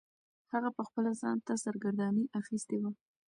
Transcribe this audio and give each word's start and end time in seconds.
هغه 0.53 0.69
پخپله 0.77 1.11
ځان 1.21 1.37
ته 1.45 1.53
سرګرداني 1.63 2.23
اخیستې 2.39 2.75
وه. 2.81 2.91